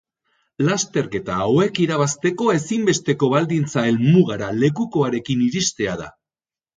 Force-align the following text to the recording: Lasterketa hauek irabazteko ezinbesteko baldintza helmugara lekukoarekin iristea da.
Lasterketa 0.67 1.33
hauek 1.41 1.75
irabazteko 1.83 2.47
ezinbesteko 2.53 3.29
baldintza 3.33 3.83
helmugara 3.91 4.49
lekukoarekin 4.63 5.45
iristea 5.49 5.95
da. 6.01 6.09